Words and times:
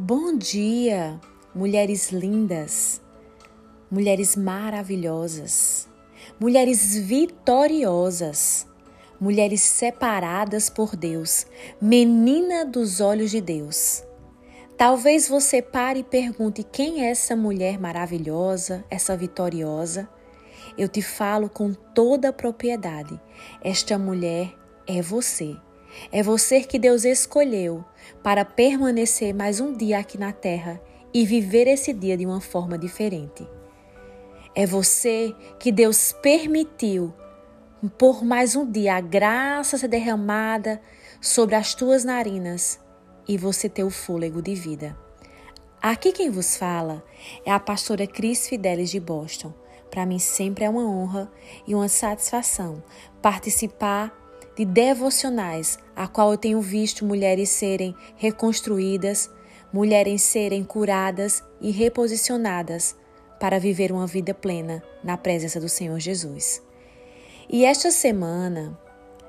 Bom 0.00 0.38
dia, 0.38 1.20
mulheres 1.52 2.12
lindas, 2.12 3.00
mulheres 3.90 4.36
maravilhosas, 4.36 5.88
mulheres 6.38 6.96
vitoriosas, 6.96 8.64
mulheres 9.20 9.60
separadas 9.60 10.70
por 10.70 10.94
Deus, 10.94 11.48
menina 11.82 12.64
dos 12.64 13.00
olhos 13.00 13.32
de 13.32 13.40
Deus. 13.40 14.04
Talvez 14.76 15.28
você 15.28 15.60
pare 15.60 15.98
e 15.98 16.04
pergunte 16.04 16.62
quem 16.62 17.04
é 17.04 17.10
essa 17.10 17.34
mulher 17.34 17.76
maravilhosa, 17.76 18.84
essa 18.88 19.16
vitoriosa. 19.16 20.08
Eu 20.78 20.86
te 20.86 21.02
falo 21.02 21.50
com 21.50 21.74
toda 21.74 22.28
a 22.28 22.32
propriedade: 22.32 23.20
esta 23.60 23.98
mulher 23.98 24.54
é 24.86 25.02
você. 25.02 25.56
É 26.10 26.22
você 26.22 26.62
que 26.62 26.78
Deus 26.78 27.04
escolheu 27.04 27.84
para 28.22 28.44
permanecer 28.44 29.34
mais 29.34 29.60
um 29.60 29.72
dia 29.72 29.98
aqui 29.98 30.18
na 30.18 30.32
terra 30.32 30.80
e 31.12 31.24
viver 31.24 31.66
esse 31.66 31.92
dia 31.92 32.16
de 32.16 32.24
uma 32.24 32.40
forma 32.40 32.78
diferente. 32.78 33.46
É 34.54 34.66
você 34.66 35.34
que 35.58 35.70
Deus 35.70 36.12
permitiu 36.12 37.12
por 37.96 38.24
mais 38.24 38.56
um 38.56 38.68
dia 38.68 38.96
a 38.96 39.00
graça 39.00 39.78
ser 39.78 39.88
derramada 39.88 40.80
sobre 41.20 41.54
as 41.54 41.74
tuas 41.74 42.04
narinas 42.04 42.80
e 43.26 43.36
você 43.36 43.68
ter 43.68 43.84
o 43.84 43.90
fôlego 43.90 44.42
de 44.42 44.54
vida. 44.54 44.96
Aqui 45.80 46.10
quem 46.10 46.28
vos 46.28 46.56
fala 46.56 47.04
é 47.44 47.52
a 47.52 47.60
pastora 47.60 48.06
Cris 48.06 48.48
Fidelis 48.48 48.90
de 48.90 48.98
Boston. 48.98 49.54
Para 49.90 50.04
mim 50.04 50.18
sempre 50.18 50.64
é 50.64 50.70
uma 50.70 50.84
honra 50.84 51.30
e 51.66 51.74
uma 51.74 51.88
satisfação 51.88 52.82
participar 53.22 54.12
de 54.58 54.64
devocionais, 54.64 55.78
a 55.94 56.08
qual 56.08 56.32
eu 56.32 56.36
tenho 56.36 56.60
visto 56.60 57.04
mulheres 57.04 57.48
serem 57.48 57.94
reconstruídas, 58.16 59.30
mulheres 59.72 60.22
serem 60.22 60.64
curadas 60.64 61.44
e 61.60 61.70
reposicionadas 61.70 62.96
para 63.38 63.60
viver 63.60 63.92
uma 63.92 64.04
vida 64.04 64.34
plena 64.34 64.82
na 65.04 65.16
presença 65.16 65.60
do 65.60 65.68
Senhor 65.68 66.00
Jesus. 66.00 66.60
E 67.48 67.64
esta 67.64 67.92
semana 67.92 68.76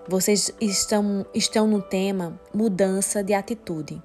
vocês 0.07 0.51
estão, 0.59 1.23
estão 1.31 1.67
no 1.67 1.79
tema 1.79 2.41
mudança 2.51 3.23
de 3.23 3.35
atitude. 3.35 4.01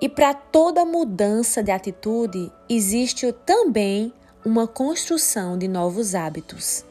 E 0.00 0.08
para 0.08 0.32
toda 0.32 0.84
mudança 0.84 1.60
de 1.60 1.72
atitude 1.72 2.52
existe 2.68 3.32
também 3.44 4.12
uma 4.46 4.68
construção 4.68 5.58
de 5.58 5.66
novos 5.66 6.14
hábitos. 6.14 6.84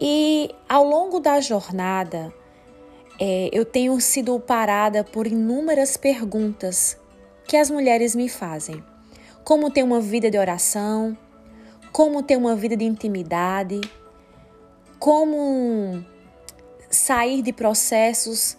E 0.00 0.50
ao 0.68 0.82
longo 0.84 1.20
da 1.20 1.40
jornada, 1.40 2.34
é, 3.22 3.50
eu 3.52 3.66
tenho 3.66 4.00
sido 4.00 4.40
parada 4.40 5.04
por 5.04 5.26
inúmeras 5.26 5.98
perguntas 5.98 6.96
que 7.46 7.54
as 7.54 7.70
mulheres 7.70 8.14
me 8.14 8.30
fazem. 8.30 8.82
Como 9.44 9.70
ter 9.70 9.82
uma 9.82 10.00
vida 10.00 10.30
de 10.30 10.38
oração? 10.38 11.16
Como 11.92 12.22
ter 12.22 12.36
uma 12.36 12.56
vida 12.56 12.74
de 12.74 12.84
intimidade? 12.86 13.78
Como 14.98 16.02
sair 16.88 17.42
de 17.42 17.52
processos? 17.52 18.56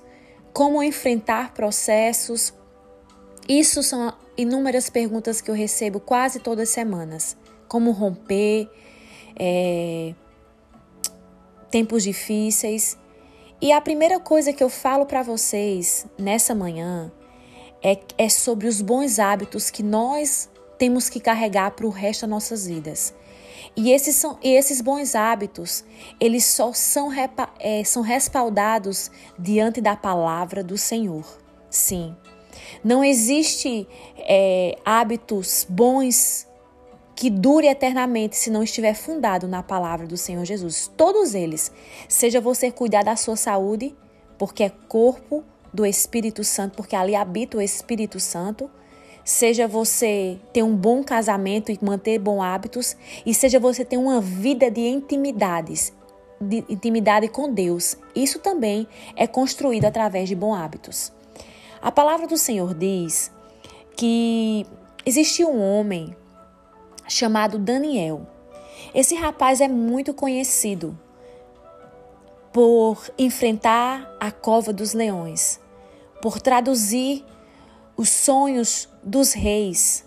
Como 0.53 0.83
enfrentar 0.83 1.55
processos? 1.55 2.53
Isso 3.49 3.81
são 3.81 4.13
inúmeras 4.37 4.91
perguntas 4.91 5.41
que 5.41 5.49
eu 5.49 5.55
recebo 5.55 5.99
quase 5.99 6.39
todas 6.39 6.69
as 6.69 6.73
semanas. 6.75 7.35
Como 7.67 7.89
romper? 7.91 8.69
É, 9.35 10.13
tempos 11.71 12.03
difíceis. 12.03 12.95
E 13.61 13.71
a 13.71 13.79
primeira 13.79 14.19
coisa 14.19 14.51
que 14.51 14.63
eu 14.63 14.69
falo 14.69 15.05
para 15.05 15.21
vocês 15.21 16.07
nessa 16.17 16.55
manhã 16.55 17.11
é, 17.83 17.95
é 18.17 18.27
sobre 18.27 18.67
os 18.67 18.81
bons 18.81 19.19
hábitos 19.19 19.69
que 19.69 19.83
nós 19.83 20.49
temos 20.79 21.09
que 21.09 21.19
carregar 21.19 21.69
para 21.69 21.85
o 21.85 21.91
resto 21.91 22.21
das 22.21 22.29
nossas 22.31 22.65
vidas. 22.65 23.13
E 23.75 23.91
esses, 23.91 24.15
são, 24.15 24.39
e 24.41 24.49
esses 24.49 24.81
bons 24.81 25.13
hábitos, 25.13 25.85
eles 26.19 26.43
só 26.43 26.73
são, 26.73 27.07
repa, 27.07 27.53
é, 27.59 27.83
são 27.83 28.01
respaldados 28.01 29.11
diante 29.37 29.79
da 29.79 29.95
palavra 29.95 30.63
do 30.63 30.75
Senhor. 30.75 31.23
Sim. 31.69 32.15
Não 32.83 33.03
existe 33.03 33.87
é, 34.17 34.75
hábitos 34.83 35.67
bons 35.69 36.47
que 37.21 37.29
dure 37.29 37.67
eternamente 37.67 38.35
se 38.35 38.49
não 38.49 38.63
estiver 38.63 38.95
fundado 38.95 39.47
na 39.47 39.61
palavra 39.61 40.07
do 40.07 40.17
Senhor 40.17 40.43
Jesus. 40.43 40.89
Todos 40.97 41.35
eles. 41.35 41.71
Seja 42.09 42.41
você 42.41 42.71
cuidar 42.71 43.03
da 43.03 43.15
sua 43.15 43.35
saúde, 43.35 43.95
porque 44.39 44.63
é 44.63 44.71
corpo 44.87 45.43
do 45.71 45.85
Espírito 45.85 46.43
Santo, 46.43 46.77
porque 46.77 46.95
ali 46.95 47.13
habita 47.13 47.57
o 47.57 47.61
Espírito 47.61 48.19
Santo. 48.19 48.71
Seja 49.23 49.67
você 49.67 50.39
ter 50.51 50.63
um 50.63 50.75
bom 50.75 51.03
casamento 51.03 51.71
e 51.71 51.77
manter 51.79 52.17
bons 52.17 52.41
hábitos, 52.41 52.97
e 53.23 53.35
seja 53.35 53.59
você 53.59 53.85
ter 53.85 53.97
uma 53.97 54.19
vida 54.19 54.71
de 54.71 54.81
intimidades, 54.81 55.93
de 56.41 56.65
intimidade 56.67 57.27
com 57.27 57.53
Deus. 57.53 57.97
Isso 58.15 58.39
também 58.39 58.87
é 59.15 59.27
construído 59.27 59.85
através 59.85 60.27
de 60.27 60.33
bons 60.33 60.55
hábitos. 60.55 61.13
A 61.83 61.91
palavra 61.91 62.25
do 62.25 62.35
Senhor 62.35 62.73
diz 62.73 63.31
que 63.95 64.65
existiu 65.05 65.51
um 65.51 65.61
homem 65.61 66.15
chamado 67.11 67.59
Daniel. 67.59 68.25
Esse 68.93 69.15
rapaz 69.15 69.61
é 69.61 69.67
muito 69.67 70.13
conhecido 70.13 70.97
por 72.51 73.09
enfrentar 73.17 74.15
a 74.19 74.31
cova 74.31 74.73
dos 74.73 74.93
leões, 74.93 75.59
por 76.21 76.41
traduzir 76.41 77.23
os 77.95 78.09
sonhos 78.09 78.89
dos 79.03 79.33
reis. 79.33 80.05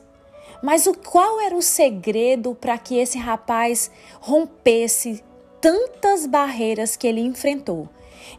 Mas 0.63 0.87
o 0.87 0.95
qual 0.95 1.41
era 1.41 1.55
o 1.55 1.63
segredo 1.63 2.55
para 2.55 2.79
que 2.79 2.97
esse 2.97 3.19
rapaz 3.19 3.91
rompesse 4.21 5.23
tantas 5.61 6.27
barreiras 6.27 6.97
que 6.97 7.07
ele 7.07 7.21
enfrentou? 7.21 7.89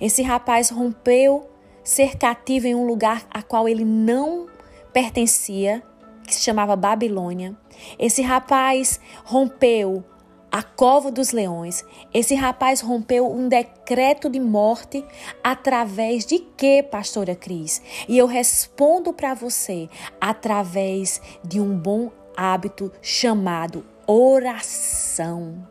Esse 0.01 0.23
rapaz 0.23 0.69
rompeu 0.69 1.49
ser 1.83 2.17
cativo 2.17 2.65
em 2.65 2.73
um 2.73 2.85
lugar 2.85 3.27
a 3.29 3.43
qual 3.43 3.69
ele 3.69 3.85
não 3.85 4.47
pertencia 4.91 5.83
que 6.25 6.35
se 6.35 6.41
chamava 6.41 6.75
Babilônia. 6.75 7.55
Esse 7.99 8.21
rapaz 8.21 8.99
rompeu 9.23 10.03
a 10.51 10.63
cova 10.63 11.11
dos 11.11 11.31
leões. 11.31 11.83
Esse 12.13 12.33
rapaz 12.33 12.79
rompeu 12.79 13.29
um 13.29 13.49
decreto 13.49 14.29
de 14.29 14.39
morte 14.39 15.03
através 15.43 16.25
de 16.25 16.39
quê, 16.39 16.81
pastora 16.81 17.35
Cris? 17.35 17.81
E 18.07 18.17
eu 18.17 18.25
respondo 18.25 19.11
para 19.11 19.33
você 19.33 19.89
através 20.19 21.21
de 21.43 21.59
um 21.59 21.77
bom 21.77 22.09
hábito 22.37 22.89
chamado 23.01 23.85
oração. 24.07 25.67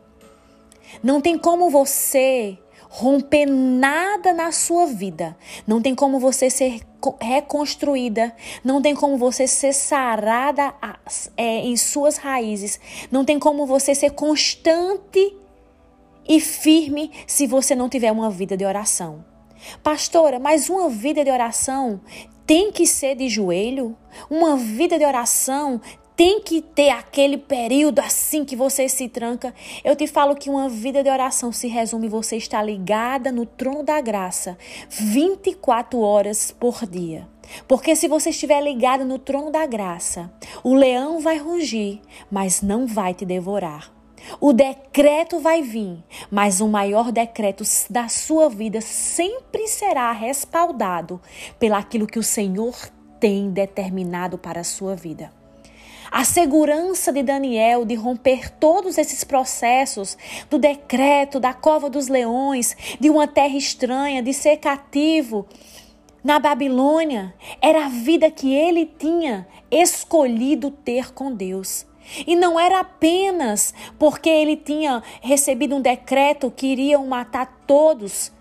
Não 1.01 1.19
tem 1.19 1.37
como 1.37 1.69
você 1.69 2.57
romper 2.97 3.45
nada 3.45 4.33
na 4.33 4.53
sua 4.53 4.85
vida. 4.85 5.35
Não 5.67 5.81
tem 5.81 5.93
como 5.93 6.17
você 6.17 6.49
ser 6.49 6.79
reconstruída, 7.19 8.33
não 8.63 8.81
tem 8.81 8.95
como 8.95 9.17
você 9.17 9.45
ser 9.47 9.73
sarada 9.73 10.73
é, 11.35 11.59
em 11.59 11.75
suas 11.75 12.15
raízes, 12.15 12.79
não 13.11 13.25
tem 13.25 13.37
como 13.37 13.65
você 13.65 13.93
ser 13.93 14.11
constante 14.11 15.35
e 16.25 16.39
firme 16.39 17.11
se 17.27 17.45
você 17.45 17.75
não 17.75 17.89
tiver 17.89 18.13
uma 18.13 18.29
vida 18.29 18.55
de 18.55 18.63
oração. 18.63 19.25
Pastora, 19.83 20.39
mas 20.39 20.69
uma 20.69 20.87
vida 20.87 21.21
de 21.21 21.29
oração 21.29 21.99
tem 22.47 22.71
que 22.71 22.87
ser 22.87 23.15
de 23.15 23.27
joelho? 23.27 23.97
Uma 24.29 24.55
vida 24.55 24.97
de 24.97 25.03
oração 25.03 25.81
tem 26.15 26.39
que 26.39 26.61
ter 26.61 26.89
aquele 26.91 27.37
período 27.37 27.99
assim 27.99 28.45
que 28.45 28.55
você 28.55 28.87
se 28.87 29.09
tranca. 29.09 29.53
Eu 29.83 29.95
te 29.95 30.07
falo 30.07 30.35
que 30.35 30.49
uma 30.49 30.69
vida 30.69 31.03
de 31.03 31.09
oração 31.09 31.51
se 31.51 31.67
resume 31.67 32.07
você 32.07 32.37
estar 32.37 32.63
ligada 32.63 33.31
no 33.31 33.45
trono 33.45 33.83
da 33.83 33.99
graça 33.99 34.57
24 34.89 35.99
horas 35.99 36.51
por 36.51 36.85
dia. 36.85 37.27
Porque 37.67 37.95
se 37.95 38.07
você 38.07 38.29
estiver 38.29 38.61
ligado 38.61 39.05
no 39.05 39.19
trono 39.19 39.51
da 39.51 39.65
graça, 39.65 40.31
o 40.63 40.73
leão 40.73 41.19
vai 41.19 41.37
rugir, 41.37 42.01
mas 42.31 42.61
não 42.61 42.87
vai 42.87 43.13
te 43.13 43.25
devorar. 43.25 43.93
O 44.39 44.51
decreto 44.53 45.39
vai 45.39 45.61
vir, 45.61 46.03
mas 46.31 46.59
o 46.59 46.67
maior 46.67 47.11
decreto 47.11 47.63
da 47.89 48.07
sua 48.07 48.49
vida 48.49 48.81
sempre 48.81 49.67
será 49.67 50.11
respaldado 50.11 51.21
pelaquilo 51.59 52.07
que 52.07 52.17
o 52.17 52.23
Senhor 52.23 52.75
tem 53.19 53.51
determinado 53.51 54.37
para 54.37 54.61
a 54.61 54.63
sua 54.63 54.95
vida. 54.95 55.31
A 56.17 56.23
segurança 56.23 57.11
de 57.11 57.21
Daniel 57.21 57.83
de 57.83 57.93
romper 57.93 58.49
todos 58.49 58.97
esses 58.97 59.25
processos 59.25 60.17
do 60.49 60.57
decreto, 60.57 61.41
da 61.41 61.53
cova 61.53 61.89
dos 61.89 62.07
leões, 62.07 62.73
de 62.97 63.09
uma 63.09 63.27
terra 63.27 63.57
estranha, 63.57 64.23
de 64.23 64.31
ser 64.31 64.55
cativo 64.55 65.45
na 66.23 66.39
Babilônia, 66.39 67.33
era 67.61 67.87
a 67.87 67.89
vida 67.89 68.31
que 68.31 68.55
ele 68.55 68.85
tinha 68.85 69.45
escolhido 69.69 70.71
ter 70.71 71.13
com 71.13 71.33
Deus. 71.33 71.85
E 72.25 72.33
não 72.33 72.57
era 72.57 72.79
apenas 72.79 73.73
porque 73.99 74.29
ele 74.29 74.55
tinha 74.55 75.03
recebido 75.21 75.75
um 75.75 75.81
decreto 75.81 76.49
que 76.49 76.67
iriam 76.67 77.05
matar 77.05 77.63
todos 77.67 78.31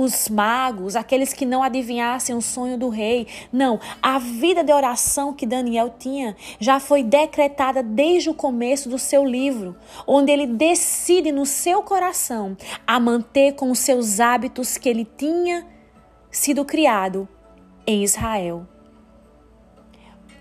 os 0.00 0.28
magos, 0.28 0.96
aqueles 0.96 1.32
que 1.32 1.44
não 1.44 1.62
adivinhassem 1.62 2.34
o 2.34 2.42
sonho 2.42 2.78
do 2.78 2.88
rei. 2.88 3.26
Não, 3.52 3.80
a 4.02 4.18
vida 4.18 4.62
de 4.62 4.72
oração 4.72 5.32
que 5.32 5.46
Daniel 5.46 5.94
tinha 5.98 6.36
já 6.60 6.78
foi 6.78 7.02
decretada 7.02 7.82
desde 7.82 8.30
o 8.30 8.34
começo 8.34 8.88
do 8.88 8.98
seu 8.98 9.24
livro, 9.24 9.76
onde 10.06 10.30
ele 10.30 10.46
decide 10.46 11.32
no 11.32 11.44
seu 11.44 11.82
coração 11.82 12.56
a 12.86 13.00
manter 13.00 13.52
com 13.52 13.70
os 13.70 13.78
seus 13.80 14.20
hábitos 14.20 14.76
que 14.76 14.88
ele 14.88 15.04
tinha 15.04 15.66
sido 16.30 16.64
criado 16.64 17.28
em 17.86 18.04
Israel. 18.04 18.66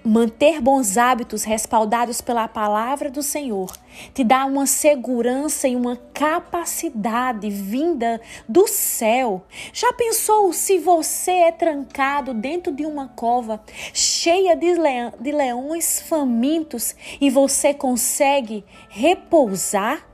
Manter 0.08 0.62
bons 0.62 0.98
hábitos 0.98 1.44
respaldados 1.44 2.22
pela 2.22 2.48
palavra 2.48 3.12
do 3.12 3.22
Senhor 3.22 3.74
te 4.14 4.24
dá 4.24 4.46
uma 4.46 4.66
segurança 4.66 5.68
e 5.68 5.76
uma 5.76 5.98
capacidade 6.14 7.50
vinda 7.50 8.22
do 8.48 8.66
céu. 8.70 9.44
Já 9.74 9.92
pensou 9.92 10.54
se 10.54 10.80
você 10.80 11.32
é 11.32 11.52
trancado 11.52 12.34
dentro 12.34 12.72
de 12.72 12.86
uma 12.86 13.10
cova 13.10 13.62
cheia 13.94 14.56
de, 14.56 14.76
leão, 14.76 15.14
de 15.20 15.34
leões 15.34 16.00
famintos 16.00 16.96
e 17.20 17.30
você 17.30 17.74
consegue 17.74 18.64
repousar? 18.88 20.08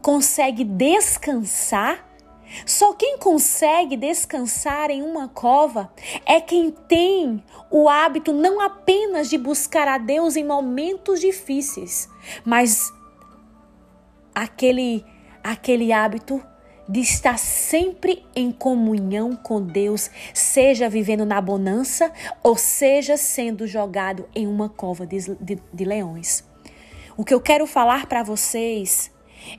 Consegue 0.00 0.64
descansar? 0.64 2.11
Só 2.66 2.92
quem 2.94 3.18
consegue 3.18 3.96
descansar 3.96 4.90
em 4.90 5.02
uma 5.02 5.28
cova 5.28 5.92
é 6.26 6.40
quem 6.40 6.70
tem 6.70 7.42
o 7.70 7.88
hábito 7.88 8.32
não 8.32 8.60
apenas 8.60 9.28
de 9.28 9.38
buscar 9.38 9.88
a 9.88 9.98
Deus 9.98 10.36
em 10.36 10.44
momentos 10.44 11.20
difíceis, 11.20 12.08
mas 12.44 12.92
aquele 14.34 15.04
aquele 15.42 15.92
hábito 15.92 16.40
de 16.88 17.00
estar 17.00 17.38
sempre 17.38 18.24
em 18.34 18.50
comunhão 18.50 19.36
com 19.36 19.62
Deus, 19.62 20.10
seja 20.34 20.88
vivendo 20.88 21.24
na 21.24 21.40
bonança 21.40 22.12
ou 22.42 22.56
seja 22.56 23.16
sendo 23.16 23.66
jogado 23.66 24.28
em 24.34 24.46
uma 24.46 24.68
cova 24.68 25.06
de, 25.06 25.34
de, 25.40 25.58
de 25.72 25.84
leões. 25.84 26.44
O 27.16 27.24
que 27.24 27.32
eu 27.32 27.40
quero 27.40 27.66
falar 27.66 28.06
para 28.06 28.22
vocês 28.22 29.11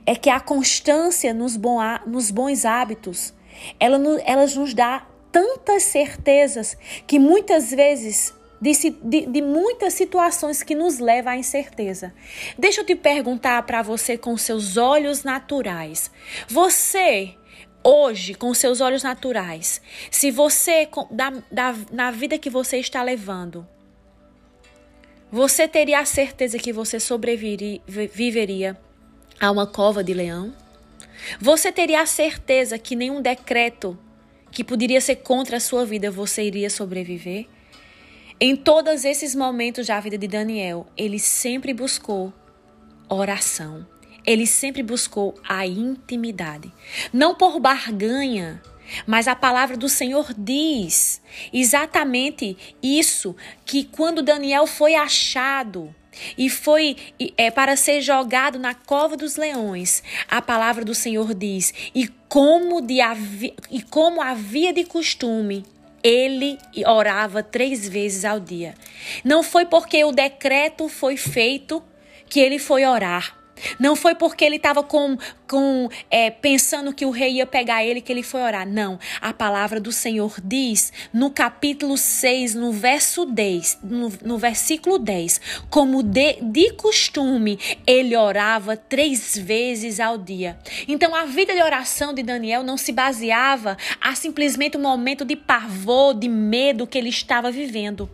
é 0.06 0.14
que 0.14 0.30
a 0.30 0.40
constância 0.40 1.32
nos, 1.34 1.56
bons 1.56 2.64
hábitos, 2.64 3.34
ela, 3.78 3.98
ela 4.24 4.46
nos 4.46 4.74
dá 4.74 5.06
tantas 5.30 5.82
certezas 5.82 6.76
que 7.06 7.18
muitas 7.18 7.70
vezes 7.70 8.34
de, 8.60 8.72
de, 9.02 9.26
de, 9.26 9.42
muitas 9.42 9.92
situações 9.94 10.62
que 10.62 10.74
nos 10.74 10.98
levam 10.98 11.32
à 11.32 11.36
incerteza. 11.36 12.14
Deixa 12.58 12.80
eu 12.80 12.86
te 12.86 12.94
perguntar 12.94 13.62
para 13.64 13.82
você 13.82 14.16
com 14.16 14.36
seus 14.38 14.78
olhos 14.78 15.22
naturais. 15.22 16.10
Você, 16.48 17.34
hoje, 17.82 18.34
com 18.34 18.54
seus 18.54 18.80
olhos 18.80 19.02
naturais, 19.02 19.82
se 20.10 20.30
você, 20.30 20.88
da, 21.10 21.30
da, 21.50 21.74
na 21.92 22.10
vida 22.10 22.38
que 22.38 22.48
você 22.48 22.78
está 22.78 23.02
levando, 23.02 23.68
você 25.30 25.68
teria 25.68 25.98
a 25.98 26.04
certeza 26.04 26.58
que 26.58 26.72
você 26.72 26.98
sobreviveria 27.00 28.78
a 29.40 29.50
uma 29.50 29.66
cova 29.66 30.02
de 30.02 30.14
leão? 30.14 30.54
Você 31.40 31.72
teria 31.72 32.00
a 32.00 32.06
certeza 32.06 32.78
que 32.78 32.96
nenhum 32.96 33.22
decreto 33.22 33.98
que 34.50 34.62
poderia 34.62 35.00
ser 35.00 35.16
contra 35.16 35.56
a 35.56 35.60
sua 35.60 35.84
vida 35.84 36.10
você 36.10 36.44
iria 36.44 36.70
sobreviver? 36.70 37.46
Em 38.40 38.56
todos 38.56 39.04
esses 39.04 39.34
momentos 39.34 39.86
da 39.86 39.98
vida 40.00 40.18
de 40.18 40.26
Daniel, 40.26 40.86
ele 40.96 41.18
sempre 41.18 41.72
buscou 41.72 42.32
oração. 43.08 43.86
Ele 44.26 44.46
sempre 44.46 44.82
buscou 44.82 45.34
a 45.46 45.66
intimidade. 45.66 46.72
Não 47.12 47.34
por 47.34 47.60
barganha, 47.60 48.62
mas 49.06 49.28
a 49.28 49.36
palavra 49.36 49.76
do 49.76 49.88
Senhor 49.88 50.32
diz 50.36 51.20
exatamente 51.52 52.56
isso: 52.82 53.36
que 53.64 53.84
quando 53.84 54.22
Daniel 54.22 54.66
foi 54.66 54.94
achado, 54.94 55.94
e 56.36 56.48
foi 56.48 56.96
é, 57.36 57.50
para 57.50 57.76
ser 57.76 58.00
jogado 58.00 58.58
na 58.58 58.74
cova 58.74 59.16
dos 59.16 59.36
leões. 59.36 60.02
A 60.28 60.40
palavra 60.40 60.84
do 60.84 60.94
Senhor 60.94 61.34
diz: 61.34 61.72
e 61.94 62.08
como, 62.28 62.80
de, 62.80 62.98
e 63.70 63.82
como 63.82 64.20
havia 64.20 64.72
de 64.72 64.84
costume, 64.84 65.64
ele 66.02 66.58
orava 66.86 67.42
três 67.42 67.88
vezes 67.88 68.24
ao 68.24 68.38
dia. 68.38 68.74
Não 69.24 69.42
foi 69.42 69.64
porque 69.64 70.04
o 70.04 70.12
decreto 70.12 70.88
foi 70.88 71.16
feito 71.16 71.82
que 72.28 72.40
ele 72.40 72.58
foi 72.58 72.84
orar. 72.84 73.38
Não 73.78 73.94
foi 73.94 74.14
porque 74.14 74.44
ele 74.44 74.56
estava 74.56 74.82
com, 74.82 75.16
com 75.48 75.88
é, 76.10 76.30
pensando 76.30 76.92
que 76.92 77.04
o 77.04 77.10
rei 77.10 77.34
ia 77.34 77.46
pegar 77.46 77.84
ele 77.84 78.00
que 78.00 78.12
ele 78.12 78.22
foi 78.22 78.42
orar. 78.42 78.66
Não. 78.66 78.98
A 79.20 79.32
palavra 79.32 79.80
do 79.80 79.92
Senhor 79.92 80.36
diz 80.42 80.92
no 81.12 81.30
capítulo 81.30 81.96
6, 81.96 82.54
no 82.54 82.72
verso 82.72 83.24
10, 83.24 83.78
no, 83.82 84.12
no 84.22 84.38
versículo 84.38 84.98
10, 84.98 85.40
como 85.70 86.02
de, 86.02 86.38
de 86.42 86.72
costume, 86.74 87.58
ele 87.86 88.16
orava 88.16 88.76
três 88.76 89.36
vezes 89.36 90.00
ao 90.00 90.16
dia. 90.16 90.58
Então 90.88 91.14
a 91.14 91.24
vida 91.24 91.54
de 91.54 91.62
oração 91.62 92.14
de 92.14 92.22
Daniel 92.22 92.62
não 92.62 92.76
se 92.76 92.92
baseava 92.92 93.76
a 94.00 94.14
simplesmente 94.14 94.76
um 94.76 94.82
momento 94.82 95.24
de 95.24 95.36
pavor, 95.36 96.14
de 96.14 96.28
medo 96.28 96.86
que 96.86 96.98
ele 96.98 97.08
estava 97.08 97.50
vivendo. 97.50 98.08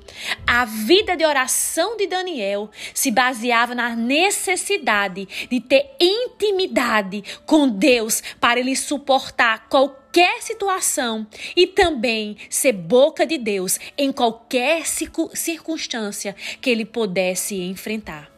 A 0.47 0.65
vida 0.65 1.17
de 1.17 1.25
oração 1.25 1.97
de 1.97 2.07
Daniel 2.07 2.71
se 2.95 3.11
baseava 3.11 3.75
na 3.75 3.95
necessidade 3.95 5.29
de 5.51 5.61
ter 5.61 5.91
intimidade 6.01 7.20
com 7.47 7.69
Deus 7.69 8.23
para 8.41 8.61
ele 8.61 8.77
suportar 8.77 9.69
qualquer 9.69 10.43
situação 10.43 11.27
e 11.57 11.67
também 11.67 12.37
ser 12.49 12.73
boca 12.73 13.27
de 13.27 13.39
Deus 13.39 13.79
em 13.97 14.13
qualquer 14.13 14.85
circunstância 14.87 16.35
que 16.61 16.71
ele 16.71 16.85
pudesse 16.85 17.61
enfrentar. 17.61 18.31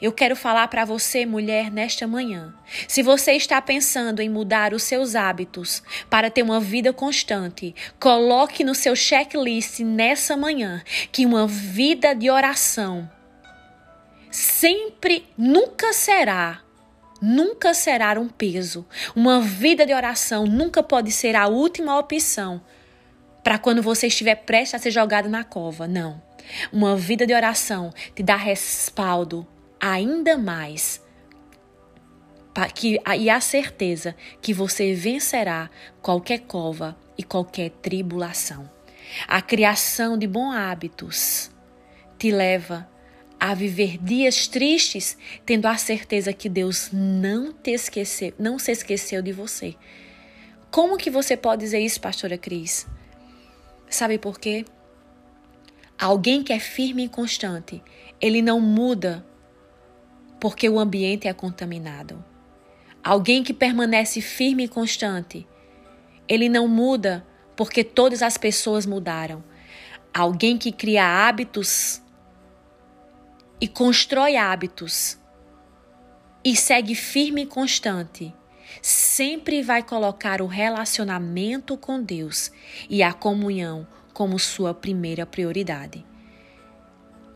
Eu 0.00 0.10
quero 0.10 0.34
falar 0.34 0.68
para 0.68 0.84
você, 0.84 1.26
mulher, 1.26 1.70
nesta 1.70 2.06
manhã. 2.06 2.54
Se 2.88 3.02
você 3.02 3.32
está 3.32 3.60
pensando 3.60 4.20
em 4.20 4.28
mudar 4.28 4.72
os 4.72 4.82
seus 4.82 5.14
hábitos 5.14 5.82
para 6.08 6.30
ter 6.30 6.42
uma 6.42 6.60
vida 6.60 6.92
constante, 6.92 7.74
coloque 8.00 8.64
no 8.64 8.74
seu 8.74 8.96
checklist 8.96 9.80
nessa 9.80 10.36
manhã 10.36 10.82
que 11.12 11.26
uma 11.26 11.46
vida 11.46 12.14
de 12.14 12.30
oração 12.30 13.10
sempre, 14.30 15.26
nunca 15.36 15.92
será 15.92 16.60
nunca 17.20 17.74
será 17.74 18.18
um 18.20 18.28
peso. 18.28 18.86
Uma 19.14 19.40
vida 19.40 19.86
de 19.86 19.92
oração 19.92 20.46
nunca 20.46 20.82
pode 20.82 21.10
ser 21.12 21.36
a 21.36 21.46
última 21.46 21.98
opção 21.98 22.60
para 23.42 23.58
quando 23.58 23.82
você 23.82 24.08
estiver 24.08 24.34
prestes 24.34 24.74
a 24.74 24.78
ser 24.82 24.90
jogado 24.90 25.28
na 25.28 25.44
cova. 25.44 25.86
Não. 25.86 26.20
Uma 26.72 26.96
vida 26.96 27.26
de 27.26 27.34
oração 27.34 27.92
te 28.14 28.22
dá 28.22 28.36
respaldo 28.36 29.46
ainda 29.80 30.36
mais 30.38 31.02
que, 32.74 32.98
e 33.18 33.28
a 33.28 33.40
certeza 33.40 34.16
que 34.40 34.54
você 34.54 34.94
vencerá 34.94 35.68
qualquer 36.00 36.40
cova 36.40 36.96
e 37.18 37.22
qualquer 37.22 37.70
tribulação. 37.70 38.70
A 39.28 39.40
criação 39.42 40.16
de 40.16 40.26
bons 40.26 40.54
hábitos 40.54 41.50
te 42.18 42.30
leva 42.30 42.88
a 43.38 43.54
viver 43.54 43.98
dias 43.98 44.48
tristes, 44.48 45.16
tendo 45.44 45.66
a 45.66 45.76
certeza 45.76 46.32
que 46.32 46.48
Deus 46.48 46.90
não 46.92 47.52
te 47.52 47.72
esqueceu, 47.72 48.32
não 48.38 48.58
se 48.58 48.72
esqueceu 48.72 49.22
de 49.22 49.32
você. 49.32 49.74
Como 50.70 50.96
que 50.96 51.10
você 51.10 51.36
pode 51.36 51.62
dizer 51.62 51.78
isso, 51.80 52.00
pastora 52.00 52.36
Cris? 52.36 52.86
Sabe 53.88 54.18
por 54.18 54.38
quê? 54.38 54.64
Alguém 55.98 56.42
que 56.42 56.52
é 56.52 56.58
firme 56.58 57.04
e 57.04 57.08
constante, 57.08 57.82
ele 58.20 58.42
não 58.42 58.60
muda 58.60 59.24
porque 60.40 60.68
o 60.68 60.78
ambiente 60.78 61.28
é 61.28 61.32
contaminado. 61.32 62.22
Alguém 63.02 63.42
que 63.42 63.54
permanece 63.54 64.20
firme 64.20 64.64
e 64.64 64.68
constante, 64.68 65.46
ele 66.28 66.48
não 66.48 66.68
muda 66.68 67.26
porque 67.54 67.82
todas 67.84 68.20
as 68.20 68.36
pessoas 68.36 68.84
mudaram. 68.84 69.42
Alguém 70.12 70.58
que 70.58 70.72
cria 70.72 71.04
hábitos 71.04 72.02
e 73.60 73.66
constrói 73.66 74.36
hábitos. 74.36 75.18
E 76.44 76.54
segue 76.54 76.94
firme 76.94 77.42
e 77.42 77.46
constante, 77.46 78.32
sempre 78.80 79.62
vai 79.62 79.82
colocar 79.82 80.40
o 80.40 80.46
relacionamento 80.46 81.76
com 81.76 82.00
Deus 82.00 82.52
e 82.88 83.02
a 83.02 83.12
comunhão 83.12 83.86
como 84.12 84.38
sua 84.38 84.72
primeira 84.72 85.26
prioridade. 85.26 86.04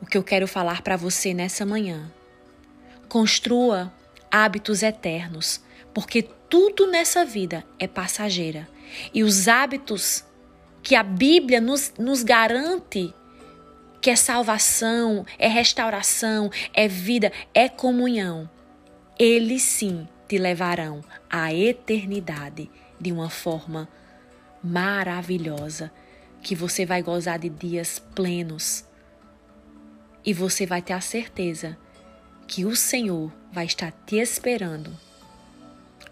O 0.01 0.07
que 0.07 0.17
eu 0.17 0.23
quero 0.23 0.47
falar 0.47 0.83
para 0.83 0.97
você 0.97 1.35
nessa 1.35 1.67
manhã: 1.67 2.11
construa 3.09 3.93
hábitos 4.31 4.83
eternos, 4.83 5.61
porque 5.93 6.23
tudo 6.23 6.87
nessa 6.87 7.25
vida 7.25 7.65
é 7.79 7.87
passageira. 7.87 8.69
E 9.13 9.23
os 9.23 9.49
hábitos 9.49 10.25
que 10.83 10.95
a 10.95 11.03
Bíblia 11.03 11.61
nos, 11.61 11.93
nos 11.99 12.23
garante 12.23 13.13
que 14.01 14.11
é 14.11 14.17
salvação, 14.17 15.27
é 15.39 15.47
restauração, 15.47 16.51
é 16.73 16.89
vida, 16.89 17.33
é 17.53 17.69
comunhão, 17.69 18.49
eles 19.19 19.63
sim 19.63 20.09
te 20.27 20.39
levarão 20.39 21.03
à 21.29 21.53
eternidade 21.53 22.71
de 22.99 23.13
uma 23.13 23.29
forma 23.29 23.89
maravilhosa, 24.63 25.93
que 26.43 26.55
você 26.55 26.87
vai 26.87 27.03
gozar 27.03 27.39
de 27.39 27.51
dias 27.51 27.99
plenos. 28.15 28.85
E 30.25 30.33
você 30.33 30.65
vai 30.65 30.81
ter 30.81 30.95
a 30.95 31.01
certeza 31.01 31.77
que 32.47 32.65
o 32.65 32.75
Senhor 32.75 33.31
vai 33.53 33.67
estar 33.67 33.93
te 34.07 34.17
esperando 34.17 34.91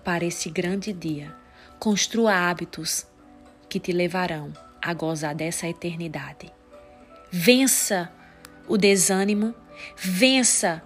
para 0.04 0.24
esse 0.24 0.50
grande 0.50 0.92
dia. 0.92 1.34
Construa 1.78 2.50
hábitos 2.50 3.06
que 3.68 3.80
te 3.80 3.92
levarão 3.92 4.52
a 4.82 4.92
gozar 4.92 5.34
dessa 5.34 5.66
eternidade. 5.66 6.57
Vença 7.30 8.10
o 8.66 8.76
desânimo, 8.76 9.54
vença 9.96 10.82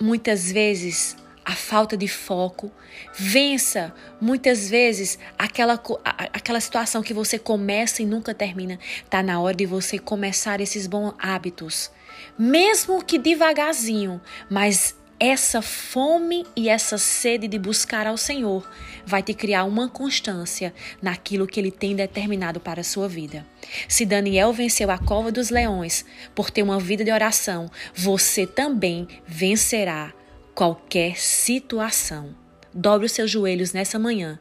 muitas 0.00 0.50
vezes 0.50 1.16
a 1.48 1.52
falta 1.52 1.96
de 1.96 2.06
foco, 2.06 2.70
vença 3.14 3.94
muitas 4.20 4.68
vezes 4.68 5.18
aquela, 5.38 5.82
aquela 6.04 6.60
situação 6.60 7.02
que 7.02 7.14
você 7.14 7.38
começa 7.38 8.02
e 8.02 8.06
nunca 8.06 8.34
termina. 8.34 8.78
Está 9.02 9.22
na 9.22 9.40
hora 9.40 9.56
de 9.56 9.64
você 9.64 9.98
começar 9.98 10.60
esses 10.60 10.86
bons 10.86 11.14
hábitos, 11.18 11.90
mesmo 12.38 13.02
que 13.02 13.18
devagarzinho, 13.18 14.20
mas 14.50 14.94
essa 15.20 15.60
fome 15.60 16.46
e 16.54 16.68
essa 16.68 16.96
sede 16.96 17.48
de 17.48 17.58
buscar 17.58 18.06
ao 18.06 18.16
Senhor 18.16 18.68
vai 19.04 19.22
te 19.22 19.34
criar 19.34 19.64
uma 19.64 19.88
constância 19.88 20.72
naquilo 21.02 21.46
que 21.46 21.58
Ele 21.58 21.70
tem 21.70 21.96
determinado 21.96 22.60
para 22.60 22.82
a 22.82 22.84
sua 22.84 23.08
vida. 23.08 23.44
Se 23.88 24.06
Daniel 24.06 24.52
venceu 24.52 24.90
a 24.90 24.98
cova 24.98 25.32
dos 25.32 25.50
leões 25.50 26.04
por 26.34 26.50
ter 26.50 26.62
uma 26.62 26.78
vida 26.78 27.04
de 27.04 27.10
oração, 27.10 27.70
você 27.94 28.46
também 28.46 29.08
vencerá 29.26 30.12
qualquer 30.54 31.16
situação. 31.16 32.34
Dobre 32.72 33.06
os 33.06 33.12
seus 33.12 33.30
joelhos 33.30 33.72
nessa 33.72 33.98
manhã 33.98 34.38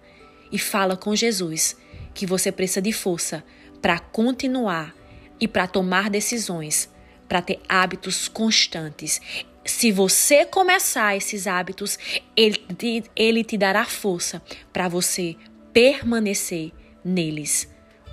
e 0.51 0.60
fala 0.60 0.96
com 0.96 1.15
Jesus 1.15 1.75
que 2.13 2.25
você 2.25 2.51
precisa 2.51 2.81
de 2.81 2.91
força 2.91 3.43
para 3.81 4.00
continuar 4.00 4.96
e 5.39 5.48
para 5.48 5.67
tomar 5.67 6.10
decisões, 6.10 6.89
para 7.27 7.41
ter 7.41 7.60
hábitos 7.67 8.27
constantes 8.27 9.22
se 9.67 9.91
você 9.91 10.45
começar 10.45 11.15
esses 11.15 11.47
hábitos, 11.47 12.00
ele 12.36 12.57
te, 12.77 13.03
ele 13.15 13.43
te 13.43 13.57
dará 13.57 13.86
força 13.86 14.41
para 14.71 14.88
você 14.88 15.36
permanecer 15.74 16.71
neles. 17.03 17.67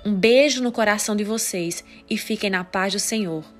Um 0.05 0.13
beijo 0.13 0.61
no 0.61 0.71
coração 0.71 1.15
de 1.15 1.23
vocês 1.23 1.83
e 2.09 2.17
fiquem 2.17 2.49
na 2.49 2.63
paz 2.63 2.93
do 2.93 2.99
Senhor. 2.99 3.54